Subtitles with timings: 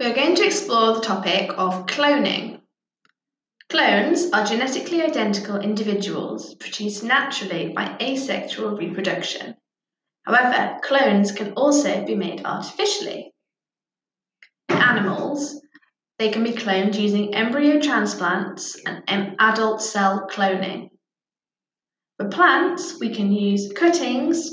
[0.00, 2.62] We're going to explore the topic of cloning.
[3.68, 9.56] Clones are genetically identical individuals produced naturally by asexual reproduction.
[10.24, 13.34] However, clones can also be made artificially.
[14.70, 15.60] In animals,
[16.18, 20.88] they can be cloned using embryo transplants and adult cell cloning.
[22.16, 24.50] For plants, we can use cuttings.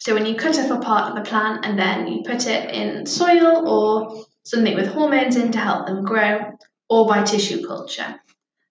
[0.00, 2.74] So when you cut off a part of the plant and then you put it
[2.74, 6.52] in soil or something with hormones in to help them grow,
[6.88, 8.20] or by tissue culture.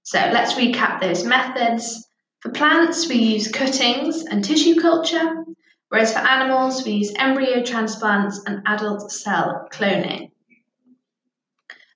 [0.03, 2.07] So let's recap those methods.
[2.41, 5.45] For plants, we use cuttings and tissue culture,
[5.89, 10.31] whereas for animals, we use embryo transplants and adult cell cloning.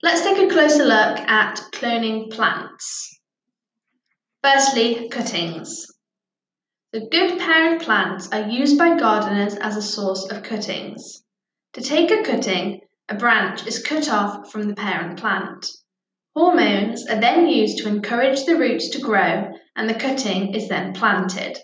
[0.03, 3.19] Let's take a closer look at cloning plants.
[4.43, 5.87] Firstly, cuttings.
[6.93, 11.23] The good parent plants are used by gardeners as a source of cuttings.
[11.73, 15.67] To take a cutting, a branch is cut off from the parent plant.
[16.35, 20.93] Hormones are then used to encourage the roots to grow and the cutting is then
[20.93, 21.57] planted.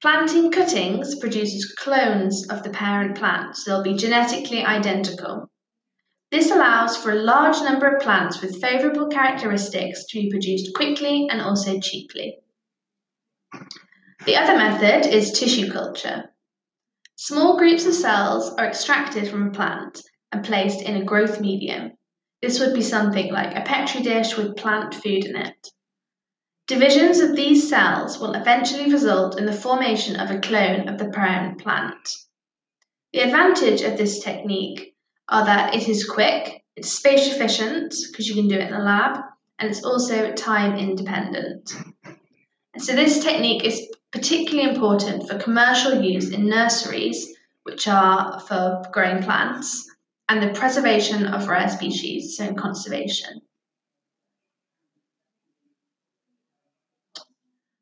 [0.00, 5.50] Planting cuttings produces clones of the parent plant, so they'll be genetically identical.
[6.30, 11.28] This allows for a large number of plants with favourable characteristics to be produced quickly
[11.30, 12.38] and also cheaply.
[14.24, 16.24] The other method is tissue culture.
[17.16, 21.92] Small groups of cells are extracted from a plant and placed in a growth medium.
[22.42, 25.68] This would be something like a petri dish with plant food in it.
[26.66, 31.08] Divisions of these cells will eventually result in the formation of a clone of the
[31.08, 32.08] parent plant.
[33.12, 34.94] The advantage of this technique
[35.28, 38.78] are that it is quick, it's space efficient because you can do it in the
[38.78, 39.18] lab,
[39.58, 41.72] and it's also time independent.
[42.78, 49.22] So this technique is particularly important for commercial use in nurseries, which are for growing
[49.22, 49.88] plants,
[50.28, 53.40] and the preservation of rare species, so conservation.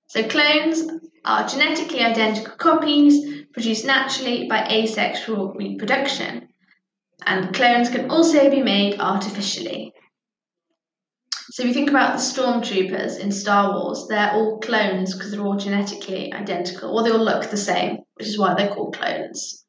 [0.09, 0.83] So clones
[1.24, 6.48] are genetically identical copies produced naturally by asexual reproduction,
[7.27, 9.92] and clones can also be made artificially.
[11.51, 15.41] So if you think about the stormtroopers in Star Wars, they're all clones because they're
[15.41, 19.64] all genetically identical, or they all look the same, which is why they're called clones.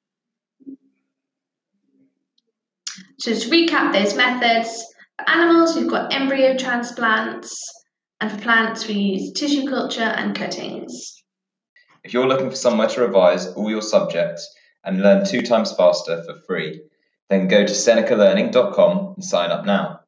[3.19, 4.83] So to recap those methods,
[5.17, 7.57] for animals we've got embryo transplants,
[8.19, 11.23] and for plants we use tissue culture and cuttings.
[12.03, 16.23] If you're looking for somewhere to revise all your subjects and learn two times faster
[16.23, 16.81] for free,
[17.29, 20.01] then go to senecalearning.com and sign up now.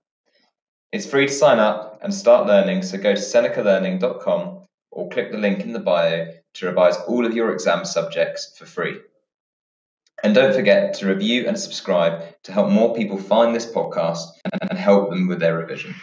[0.91, 5.37] It's free to sign up and start learning, so go to senecalearning.com or click the
[5.37, 8.97] link in the bio to revise all of your exam subjects for free.
[10.23, 14.25] And don't forget to review and subscribe to help more people find this podcast
[14.69, 15.93] and help them with their revision.